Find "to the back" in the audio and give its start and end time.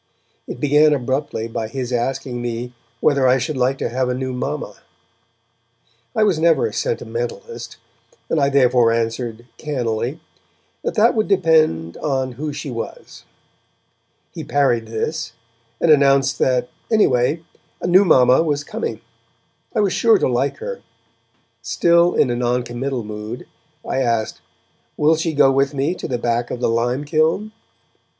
25.93-26.49